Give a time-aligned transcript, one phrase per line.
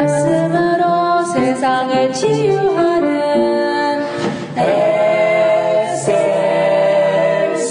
[0.00, 3.10] 말씀으로 세상을 치유하는
[7.60, 7.70] SLC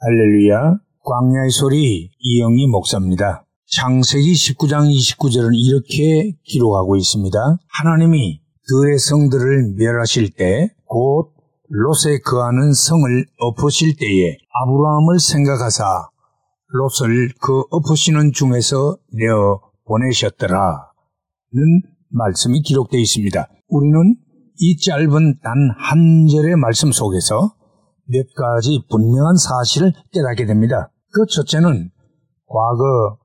[0.00, 3.44] 할렐루야 광야의 소리 이영희 목사입니다.
[3.68, 7.38] 창세기 19장 29절은 이렇게 기록하고 있습니다.
[7.68, 11.32] 하나님이 들의 성들을 멸하실 때 곧
[11.68, 16.08] 롯에 거하는 성을 엎으실 때에 아브라함을 생각하사
[16.68, 20.90] 롯을 그 엎으시는 중에서 내어 보내셨더라
[21.54, 23.48] 는 말씀이 기록되어 있습니다.
[23.68, 24.16] 우리는
[24.58, 27.54] 이 짧은 단 한 절의 말씀 속에서
[28.08, 30.90] 몇 가지 분명한 사실을 깨닫게 됩니다.
[31.12, 31.90] 그 첫째는
[32.46, 33.18] 과거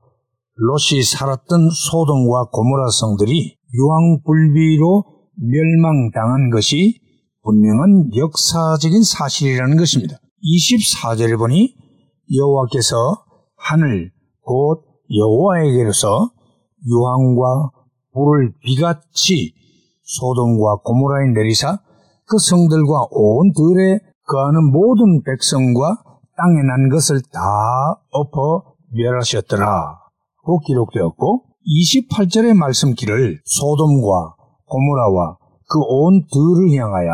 [0.54, 5.04] 롯이 살았던 소돔과 고모라 성들이 유황불비로
[5.40, 7.00] 멸망당한 것이
[7.42, 10.16] 분명한 역사적인 사실이라는 것입니다.
[10.44, 11.74] 24절에 보니
[12.36, 13.24] 여호와께서
[13.62, 14.10] 하늘
[14.42, 14.82] 곧
[15.14, 16.30] 여호와에게로서
[16.86, 17.70] 유황과
[18.12, 19.54] 불을 비같이
[20.02, 21.78] 소돔과 고모라에 내리사
[22.26, 26.02] 그 성들과 온 들에 거하는 모든 백성과
[26.36, 27.40] 땅에 난 것을 다
[28.10, 29.98] 엎어 멸하셨더라.
[30.44, 34.34] 고 기록되었고 28절의 말씀기를 소돔과
[34.66, 37.10] 고모라와 그 온 들을 향하여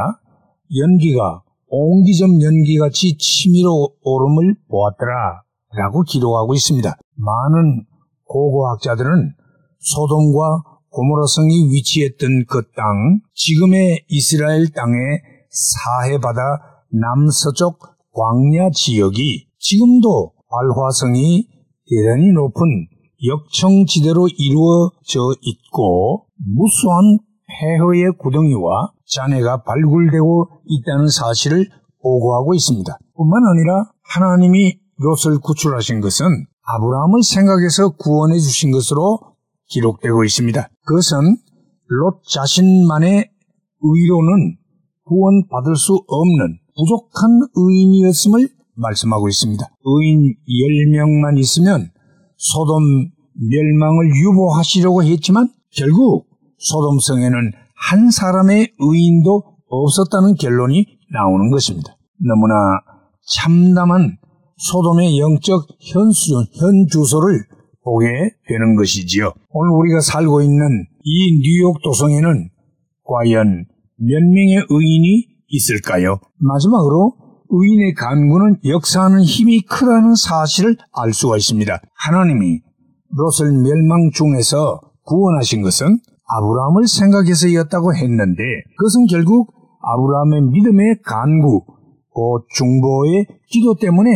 [0.77, 3.71] 연기가 옹기점 연기같이 치밀어
[4.03, 5.43] 오름을 보았더라
[5.77, 6.97] 라고 기록하고 있습니다.
[7.17, 7.85] 많은
[8.25, 9.35] 고고학자들은
[9.79, 16.41] 소돔과 고모라성이 위치했던 그 땅, 지금의 이스라엘 땅의 사해바다
[16.91, 17.79] 남서쪽
[18.13, 21.47] 광야 지역이 지금도 발화성이
[21.89, 22.89] 대단히 높은
[23.27, 31.67] 역청지대로 이루어져 있고 무수한 폐허의 구덩이와 잔해가 발굴되고 있다는 사실을
[32.03, 32.99] 보고하고 있습니다.
[33.17, 39.21] 뿐만 아니라 하나님이 롯을 구출하신 것은 아브라함을 생각해서 구원해 주신 것으로
[39.69, 40.69] 기록되고 있습니다.
[40.87, 41.37] 그것은
[41.87, 43.31] 롯 자신만의
[43.81, 44.57] 의로는
[45.05, 49.65] 구원받을 수 없는 부족한 의인이었음을 말씀하고 있습니다.
[49.85, 51.91] 의인 10명만 있으면
[52.37, 53.11] 소돔
[53.51, 56.27] 멸망을 유보하시려고 했지만 결국
[56.59, 61.97] 소돔성에는 한 사람의 의인도 없었다는 결론이 나오는 것입니다.
[62.19, 62.55] 너무나
[63.27, 64.19] 참담한
[64.59, 67.45] 소돔의 영적 현수, 현주소를
[67.85, 68.07] 보게
[68.49, 69.33] 되는 것이지요.
[69.51, 72.51] 오늘 우리가 살고 있는 이 뉴욕 도성에는
[73.05, 73.65] 과연
[73.97, 76.19] 몇 명의 의인이 있을까요?
[76.39, 77.15] 마지막으로
[77.51, 81.81] 의인의 간구는 역사하는 힘이 크다는 사실을 알 수가 있습니다.
[81.95, 82.61] 하나님이
[83.11, 88.43] 롯을 멸망 중에서 구원하신 것은 아브라함을 생각해서였다고 했는데
[88.77, 91.65] 그것은 결국 아브라함의 믿음의 간구,
[92.11, 94.11] 곧 중보의 기도 때문에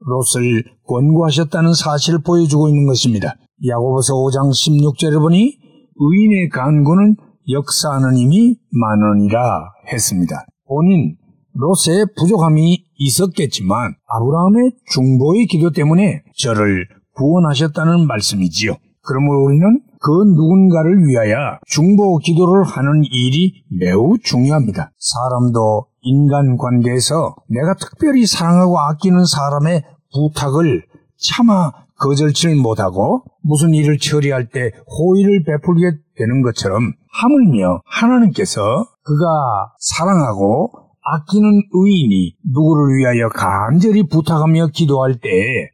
[0.00, 3.34] 롯을 권고하셨다는 사실을 보여주고 있는 것입니다.
[3.66, 5.58] 야고보서 5장 16절에 보니
[5.96, 7.16] 의인의 간구는
[7.50, 10.46] 역사하는 힘이 많으니라 했습니다.
[10.66, 11.16] 본인
[11.52, 18.76] 롯의 부족함이 있었겠지만 아브라함의 중보의 기도 때문에 저를 구원하셨다는 말씀이지요.
[19.02, 24.92] 그러므로 우리는 그 누군가를 위하여 중보 기도를 하는 일이 매우 중요합니다.
[24.98, 30.84] 사람도 인간 관계에서 내가 특별히 사랑하고 아끼는 사람의 부탁을
[31.18, 38.60] 차마 거절치를 못하고 무슨 일을 처리할 때 호의를 베풀게 되는 것처럼 하물며 하나님께서
[39.02, 40.70] 그가 사랑하고
[41.02, 45.28] 아끼는 의인이 누구를 위하여 간절히 부탁하며 기도할 때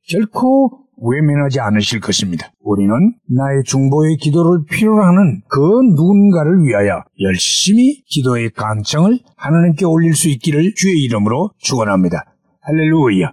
[0.09, 2.51] 결코 외면하지 않으실 것입니다.
[2.61, 2.91] 우리는
[3.29, 5.61] 나의 중보의 기도를 필요로 하는 그
[5.95, 12.25] 누군가를 위하여 열심히 기도의 간청을 하나님께 올릴 수 있기를 주의 이름으로 축원합니다.
[12.63, 13.33] 할렐루야.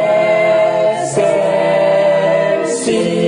[2.85, 3.20] see.